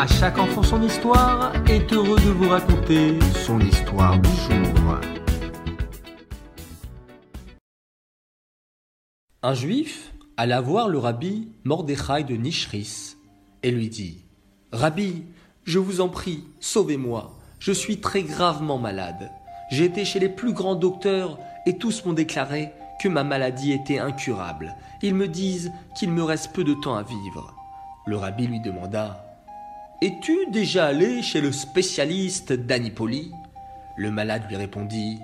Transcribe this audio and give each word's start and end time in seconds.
À 0.00 0.06
chaque 0.06 0.38
enfant 0.38 0.62
son 0.62 0.80
histoire 0.80 1.52
est 1.68 1.92
heureux 1.92 2.20
de 2.20 2.30
vous 2.30 2.48
raconter 2.48 3.18
son 3.44 3.58
histoire 3.58 4.16
du 4.20 4.28
jour. 4.28 5.00
Un 9.42 9.54
juif 9.54 10.12
alla 10.36 10.60
voir 10.60 10.88
le 10.88 10.98
rabbi 10.98 11.48
Mordechai 11.64 12.22
de 12.22 12.36
Nishris 12.36 13.16
et 13.64 13.72
lui 13.72 13.88
dit 13.88 14.24
Rabbi, 14.70 15.24
je 15.64 15.80
vous 15.80 16.00
en 16.00 16.08
prie, 16.08 16.44
sauvez-moi, 16.60 17.36
je 17.58 17.72
suis 17.72 18.00
très 18.00 18.22
gravement 18.22 18.78
malade. 18.78 19.32
J'ai 19.72 19.86
été 19.86 20.04
chez 20.04 20.20
les 20.20 20.28
plus 20.28 20.52
grands 20.52 20.76
docteurs 20.76 21.40
et 21.66 21.76
tous 21.76 22.04
m'ont 22.04 22.12
déclaré 22.12 22.70
que 23.02 23.08
ma 23.08 23.24
maladie 23.24 23.72
était 23.72 23.98
incurable. 23.98 24.76
Ils 25.02 25.16
me 25.16 25.26
disent 25.26 25.72
qu'il 25.96 26.12
me 26.12 26.22
reste 26.22 26.52
peu 26.52 26.62
de 26.62 26.74
temps 26.74 26.94
à 26.94 27.02
vivre. 27.02 27.52
Le 28.06 28.16
rabbi 28.16 28.46
lui 28.46 28.60
demanda 28.60 29.24
Es-tu 30.00 30.46
déjà 30.52 30.86
allé 30.86 31.22
chez 31.22 31.40
le 31.40 31.50
spécialiste 31.50 32.52
d'Anipoli 32.52 33.32
Le 33.96 34.12
malade 34.12 34.44
lui 34.48 34.54
répondit 34.54 35.18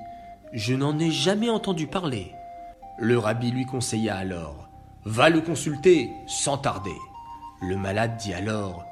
Je 0.53 0.75
n'en 0.75 0.99
ai 0.99 1.13
jamais 1.13 1.49
entendu 1.49 1.87
parler. 1.87 2.33
Le 2.99 3.17
rabbi 3.17 3.53
lui 3.53 3.67
conseilla 3.67 4.17
alors 4.17 4.69
Va 5.05 5.29
le 5.31 5.41
consulter 5.43 6.11
sans 6.27 6.59
tarder. 6.59 6.97
Le 7.63 7.77
malade 7.77 8.17
dit 8.17 8.35
alors 8.35 8.85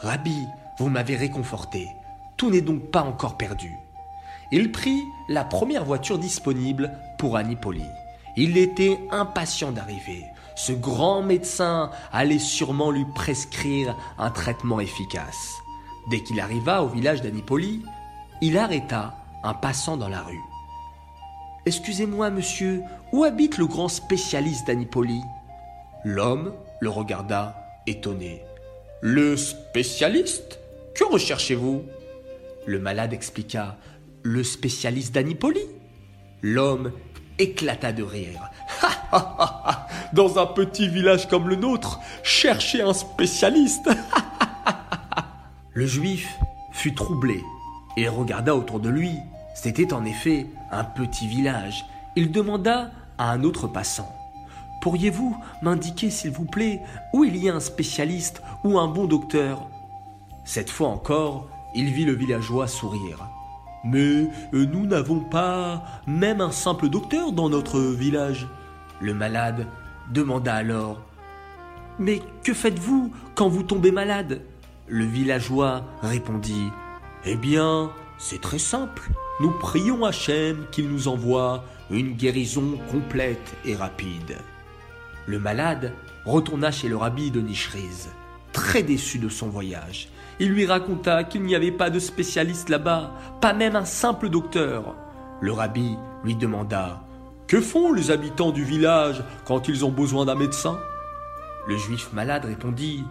Rabbi, 0.00 0.44
vous 0.78 0.90
m'avez 0.90 1.16
réconforté. 1.16 1.88
Tout 2.36 2.50
n'est 2.50 2.60
donc 2.60 2.90
pas 2.90 3.02
encore 3.02 3.38
perdu. 3.38 3.72
Il 4.52 4.70
prit 4.70 5.00
la 5.30 5.44
première 5.44 5.86
voiture 5.86 6.18
disponible 6.18 6.92
pour 7.16 7.38
Anipoli. 7.38 7.86
Il 8.36 8.58
était 8.58 9.00
impatient 9.10 9.72
d'arriver. 9.72 10.26
Ce 10.66 10.72
grand 10.72 11.22
médecin 11.22 11.90
allait 12.12 12.38
sûrement 12.38 12.90
lui 12.90 13.06
prescrire 13.14 13.96
un 14.18 14.30
traitement 14.30 14.78
efficace. 14.78 15.54
Dès 16.10 16.22
qu'il 16.22 16.38
arriva 16.38 16.82
au 16.82 16.88
village 16.88 17.22
d'Anipoli, 17.22 17.82
il 18.42 18.58
arrêta 18.58 19.14
un 19.42 19.54
passant 19.54 19.96
dans 19.96 20.10
la 20.10 20.20
rue. 20.20 20.42
Excusez-moi, 21.64 22.28
monsieur, 22.28 22.82
où 23.12 23.24
habite 23.24 23.56
le 23.56 23.66
grand 23.66 23.88
spécialiste 23.88 24.66
d'Anipoli? 24.66 25.22
L'homme 26.04 26.52
le 26.80 26.90
regarda 26.90 27.56
étonné. 27.86 28.44
Le 29.00 29.38
spécialiste? 29.38 30.58
Que 30.94 31.04
recherchez-vous? 31.04 31.84
Le 32.66 32.78
malade 32.78 33.14
expliqua. 33.14 33.76
Le 34.22 34.44
spécialiste 34.44 35.14
d'Anipoli? 35.14 35.64
L'homme 36.42 36.92
éclata 37.38 37.92
de 37.92 38.02
rire. 38.02 38.50
Dans 40.12 40.38
un 40.38 40.46
petit 40.46 40.88
village 40.88 41.28
comme 41.28 41.48
le 41.48 41.56
nôtre, 41.56 42.00
chercher 42.22 42.82
un 42.82 42.92
spécialiste 42.92 43.88
Le 45.72 45.86
juif 45.86 46.36
fut 46.72 46.94
troublé 46.94 47.44
et 47.96 48.08
regarda 48.08 48.56
autour 48.56 48.80
de 48.80 48.88
lui. 48.88 49.12
C'était 49.54 49.92
en 49.92 50.04
effet 50.04 50.46
un 50.72 50.84
petit 50.84 51.28
village. 51.28 51.84
Il 52.16 52.32
demanda 52.32 52.90
à 53.18 53.30
un 53.30 53.44
autre 53.44 53.68
passant. 53.68 54.12
Pourriez-vous 54.80 55.36
m'indiquer, 55.62 56.10
s'il 56.10 56.30
vous 56.30 56.46
plaît, 56.46 56.80
où 57.12 57.24
il 57.24 57.36
y 57.36 57.48
a 57.48 57.54
un 57.54 57.60
spécialiste 57.60 58.42
ou 58.64 58.78
un 58.78 58.88
bon 58.88 59.04
docteur? 59.04 59.68
Cette 60.44 60.70
fois 60.70 60.88
encore, 60.88 61.46
il 61.74 61.92
vit 61.92 62.04
le 62.04 62.14
villageois 62.14 62.66
sourire. 62.66 63.28
Mais 63.84 64.26
euh, 64.54 64.66
nous 64.66 64.86
n'avons 64.86 65.20
pas 65.20 65.84
même 66.06 66.40
un 66.40 66.50
simple 66.50 66.88
docteur 66.88 67.32
dans 67.32 67.48
notre 67.48 67.80
village. 67.80 68.48
Le 69.00 69.14
malade 69.14 69.66
demanda 70.10 70.54
alors. 70.54 71.00
Mais 71.98 72.20
que 72.44 72.54
faites-vous 72.54 73.12
quand 73.34 73.48
vous 73.48 73.62
tombez 73.62 73.92
malade? 73.92 74.42
Le 74.88 75.04
villageois 75.04 75.84
répondit. 76.02 76.68
Eh 77.24 77.36
bien, 77.36 77.90
c'est 78.18 78.40
très 78.40 78.58
simple. 78.58 79.10
Nous 79.40 79.50
prions 79.50 80.04
Hachem 80.04 80.66
qu'il 80.70 80.88
nous 80.88 81.08
envoie 81.08 81.64
une 81.90 82.14
guérison 82.14 82.78
complète 82.90 83.54
et 83.64 83.74
rapide. 83.74 84.36
Le 85.26 85.38
malade 85.38 85.92
retourna 86.24 86.70
chez 86.70 86.88
le 86.88 86.96
rabbi 86.96 87.30
de 87.30 87.40
Nishriz, 87.40 88.08
très 88.52 88.82
déçu 88.82 89.18
de 89.18 89.28
son 89.28 89.48
voyage. 89.48 90.08
Il 90.38 90.50
lui 90.52 90.66
raconta 90.66 91.24
qu'il 91.24 91.42
n'y 91.42 91.54
avait 91.54 91.72
pas 91.72 91.90
de 91.90 91.98
spécialiste 91.98 92.68
là-bas, 92.68 93.12
pas 93.40 93.52
même 93.52 93.76
un 93.76 93.84
simple 93.84 94.28
docteur. 94.28 94.94
Le 95.40 95.52
rabbi 95.52 95.96
lui 96.24 96.34
demanda 96.34 97.02
Que 97.50 97.60
font 97.60 97.92
les 97.92 98.12
habitants 98.12 98.52
du 98.52 98.62
village 98.62 99.24
quand 99.44 99.66
ils 99.66 99.84
ont 99.84 99.90
besoin 99.90 100.24
d'un 100.24 100.36
médecin? 100.36 100.78
Le 101.66 101.76
juif 101.76 102.12
malade 102.12 102.44
répondit 102.44 103.02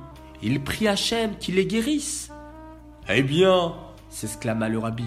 Il 0.42 0.64
prie 0.64 0.88
Hachem 0.88 1.36
qu'il 1.38 1.56
les 1.56 1.66
guérisse. 1.66 2.32
Eh 3.10 3.22
bien, 3.22 3.74
s'exclama 4.10 4.70
le 4.70 4.80
rabbi, 4.80 5.04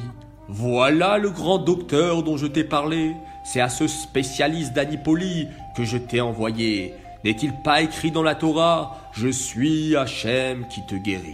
voilà 0.49 1.17
le 1.17 1.31
grand 1.31 1.57
docteur 1.57 2.23
dont 2.23 2.37
je 2.37 2.47
t'ai 2.47 2.63
parlé. 2.63 3.15
C'est 3.43 3.63
à 3.63 3.71
ce 3.71 3.87
spécialiste 3.87 4.75
d'Anipoli 4.75 5.49
que 5.75 5.85
je 5.85 5.97
t'ai 5.97 6.21
envoyé. 6.21 6.93
N'est-il 7.25 7.55
pas 7.65 7.81
écrit 7.81 8.11
dans 8.11 8.23
la 8.23 8.35
Torah 8.35 8.99
Je 9.13 9.29
suis 9.29 9.97
Hachem 9.97 10.69
qui 10.69 10.85
te 10.85 10.95
guérit 10.95 11.33